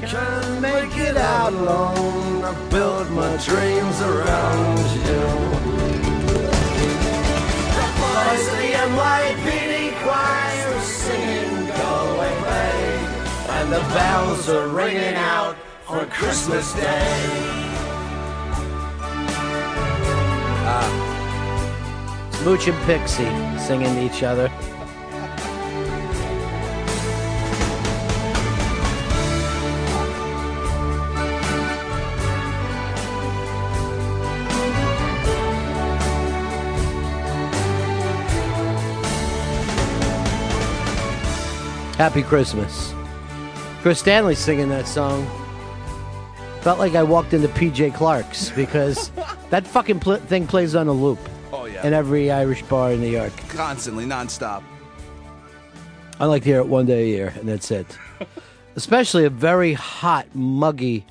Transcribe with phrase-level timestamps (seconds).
[0.00, 2.44] Can't make it out alone.
[2.44, 5.22] I build my dreams around you.
[7.74, 12.78] The boys of the NYPD choir are singing Go Away
[13.50, 17.58] And the bells are ringing out for Christmas Day.
[20.70, 22.30] Ah.
[22.40, 24.48] smooch and Pixie singing to each other.
[41.98, 42.94] Happy Christmas.
[43.82, 45.26] Chris Stanley singing that song.
[46.60, 49.10] Felt like I walked into PJ Clarke's because
[49.50, 51.18] that fucking pl- thing plays on a loop
[51.52, 53.32] Oh yeah, in every Irish bar in New York.
[53.48, 54.62] constantly, nonstop.
[56.20, 57.86] I like to hear it one day a year, and that's it.
[58.76, 61.04] Especially a very hot, muggy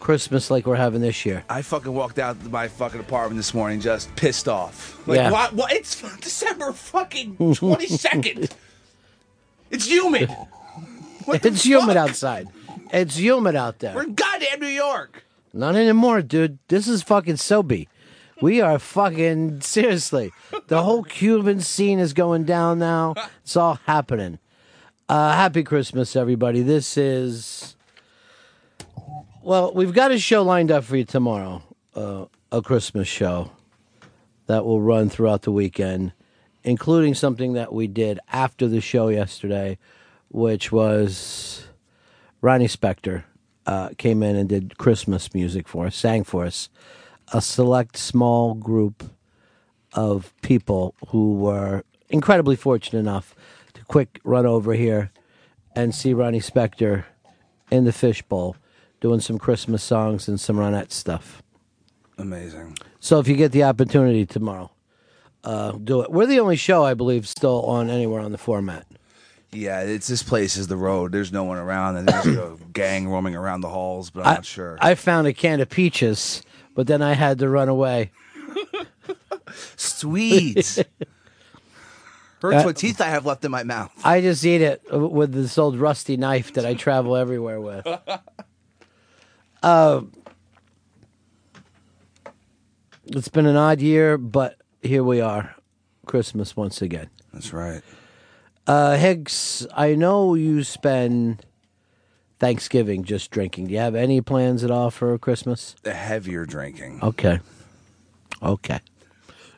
[0.00, 1.42] Christmas like we're having this year.
[1.48, 5.00] I fucking walked out of my fucking apartment this morning just pissed off.
[5.06, 5.30] Like, Yeah.
[5.30, 5.52] what?
[5.54, 5.72] What?
[5.72, 8.54] It's December fucking twenty second.
[9.72, 10.30] It's humid.
[11.24, 12.08] What It's humid fuck?
[12.08, 12.48] outside.
[12.92, 13.94] It's humid out there.
[13.94, 15.24] We're in goddamn New York.
[15.52, 16.58] Not anymore, dude.
[16.66, 17.86] This is fucking Sobe.
[18.40, 20.32] We are fucking seriously.
[20.66, 23.14] The whole Cuban scene is going down now.
[23.44, 24.40] It's all happening.
[25.08, 26.60] Uh, happy Christmas, everybody.
[26.62, 27.76] This is
[29.42, 31.62] well, we've got a show lined up for you tomorrow.
[31.94, 33.52] Uh, a Christmas show
[34.46, 36.12] that will run throughout the weekend,
[36.64, 39.78] including something that we did after the show yesterday,
[40.28, 41.66] which was
[42.40, 43.24] Ronnie Spector
[43.66, 46.68] uh, came in and did Christmas music for us, sang for us.
[47.32, 49.04] A select small group
[49.92, 53.34] of people who were incredibly fortunate enough
[53.74, 55.10] to quick run over here
[55.74, 57.04] and see Ronnie Spector
[57.70, 58.56] in the fishbowl
[59.00, 61.42] doing some Christmas songs and some Ronette stuff.
[62.18, 62.76] Amazing.
[63.00, 64.70] So if you get the opportunity tomorrow,
[65.44, 66.10] uh, do it.
[66.10, 68.86] We're the only show, I believe, still on anywhere on the format.
[69.52, 71.12] Yeah, it's this place is the road.
[71.12, 74.34] There's no one around, and there's a gang roaming around the halls, but I'm I,
[74.36, 74.78] not sure.
[74.80, 76.42] I found a can of peaches,
[76.74, 78.12] but then I had to run away.
[79.76, 80.86] Sweet.
[82.40, 83.92] Hurts Uh, what teeth I have left in my mouth.
[84.02, 87.86] I just eat it with this old rusty knife that I travel everywhere with.
[89.64, 90.00] Uh,
[93.06, 95.54] it's been an odd year, but here we are,
[96.06, 97.08] Christmas once again.
[97.32, 97.82] That's right.
[98.66, 101.44] Uh, Higgs, I know you spend
[102.38, 103.68] Thanksgiving just drinking.
[103.68, 105.74] Do you have any plans at all for Christmas?
[105.82, 107.00] The heavier drinking.
[107.02, 107.40] Okay.
[108.42, 108.80] Okay.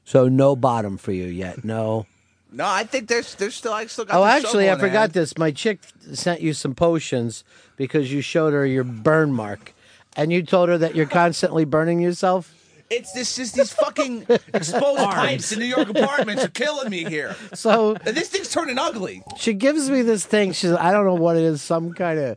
[0.05, 1.65] So no bottom for you yet.
[1.65, 2.07] No.
[2.53, 4.17] No, I think there's there's still I still got.
[4.17, 5.13] Oh, actually, I forgot hand.
[5.15, 5.37] this.
[5.37, 5.81] My chick
[6.13, 7.43] sent you some potions
[7.77, 9.75] because you showed her your burn mark,
[10.17, 12.54] and you told her that you're constantly burning yourself.
[12.91, 17.35] It's this is these fucking exposed pipes in New York apartments are killing me here.
[17.55, 19.23] So And this thing's turning ugly.
[19.37, 20.53] she gives me this thing.
[20.53, 21.63] She says, "I don't know what it is.
[21.63, 22.37] Some kind of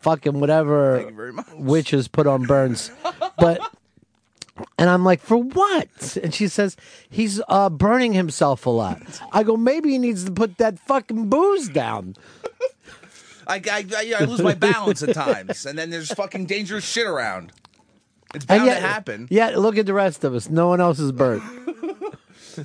[0.00, 1.46] fucking whatever Thank you very much.
[1.54, 2.90] witches put on burns."
[3.38, 3.60] But
[4.78, 6.76] and I'm like, "For what?" And she says,
[7.08, 9.00] "He's uh, burning himself a lot."
[9.32, 12.16] I go, "Maybe he needs to put that fucking booze down."
[13.48, 17.06] I, I, I, I lose my balance at times, and then there's fucking dangerous shit
[17.06, 17.52] around.
[18.36, 19.28] It's And bound yet, to happen.
[19.30, 20.48] Yeah, look at the rest of us.
[20.48, 21.42] No one else is burnt.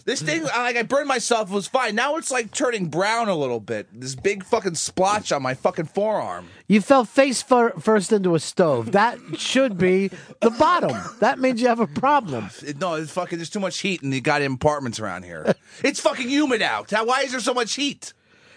[0.06, 1.96] This thing, like I burned myself, it was fine.
[1.96, 3.88] Now it's like turning brown a little bit.
[3.92, 6.48] This big fucking splotch on my fucking forearm.
[6.68, 8.94] You fell face fir- first into a stove.
[8.94, 10.09] That should be
[10.40, 10.98] the bottom.
[11.20, 12.50] That means you have a problem.
[12.66, 13.38] It- no, it's fucking.
[13.38, 15.56] There's too much heat in the goddamn apartments around here.
[15.84, 16.90] it's fucking humid out.
[16.92, 18.14] How, why is there so much heat?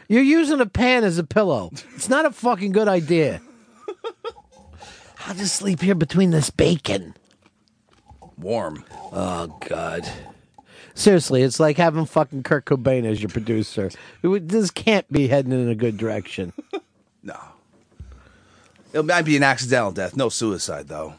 [0.09, 1.71] You're using a pan as a pillow.
[1.97, 3.41] It's not a fucking good idea.
[5.27, 7.15] I'll just sleep here between this bacon.
[8.37, 8.85] Warm.
[9.13, 10.09] Oh God.
[10.95, 13.91] Seriously, it's like having fucking Kurt Cobain as your producer.
[14.23, 16.53] It This can't be heading in a good direction.
[17.27, 17.39] No.
[18.93, 20.15] It might be an accidental death.
[20.15, 21.15] No suicide though.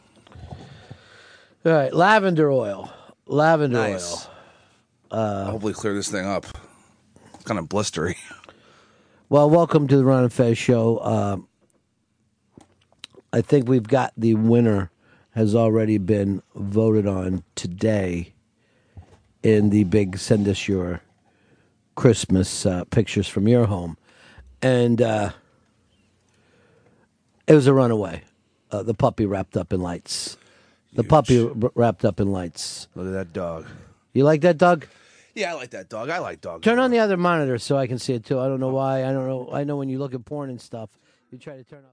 [1.66, 2.94] All right, lavender oil.
[3.26, 4.22] Lavender oil.
[5.10, 6.46] Uh, Hopefully clear this thing up.
[7.34, 8.18] It's kind of blistery.
[9.30, 11.00] Well, welcome to the Ron and Fez show.
[11.00, 11.48] Um,
[13.36, 14.92] I think we've got the winner
[15.32, 18.32] has already been voted on today
[19.44, 21.02] in the big send us your
[21.96, 23.98] Christmas uh, pictures from your home,
[24.62, 25.32] and uh,
[27.46, 28.24] it was a runaway.
[28.72, 30.38] Uh, the puppy wrapped up in lights.
[30.94, 32.88] The puppy r- wrapped up in lights.
[32.96, 33.66] Look at that dog.
[34.14, 34.88] You like that, dog?
[35.34, 36.10] Yeah, I like that dog.
[36.10, 36.64] I like dogs.
[36.64, 38.40] Turn on the other monitor so I can see it too.
[38.40, 39.00] I don't know why.
[39.00, 39.50] I don't know.
[39.52, 40.90] I know when you look at porn and stuff,
[41.32, 41.84] you try to turn off.